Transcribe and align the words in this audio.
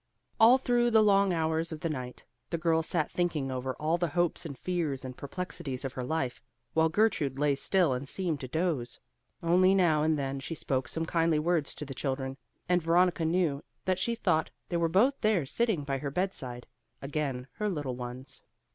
All 0.39 0.57
through 0.57 0.89
the 0.89 1.03
long 1.03 1.31
hours 1.31 1.71
of 1.71 1.81
the 1.81 1.87
night, 1.87 2.25
the 2.49 2.57
girl 2.57 2.81
sat 2.81 3.11
thinking 3.11 3.51
over 3.51 3.75
all 3.75 3.99
the 3.99 4.07
hopes 4.07 4.47
and 4.47 4.57
fears 4.57 5.05
and 5.05 5.15
perplexities 5.15 5.85
of 5.85 5.93
her 5.93 6.03
life, 6.03 6.41
while 6.73 6.89
Gertrude 6.89 7.37
lay 7.37 7.53
still 7.53 7.93
and 7.93 8.09
seemed 8.09 8.39
to 8.39 8.47
doze. 8.47 8.99
Only 9.43 9.75
now 9.75 10.01
and 10.01 10.17
then 10.17 10.39
she 10.39 10.55
spoke 10.55 10.87
some 10.87 11.05
kindly 11.05 11.37
words 11.37 11.75
to 11.75 11.85
the 11.85 11.93
children, 11.93 12.37
and 12.67 12.81
Veronica 12.81 13.25
knew 13.25 13.63
that 13.85 13.99
she 13.99 14.15
thought 14.15 14.49
they 14.69 14.77
were 14.77 14.89
both 14.89 15.13
there 15.21 15.45
sitting 15.45 15.83
by 15.83 15.99
her 15.99 16.09
bed 16.09 16.33
side; 16.33 16.65
again 17.03 17.45
her 17.57 17.69
little 17.69 17.95
ones. 17.95 18.41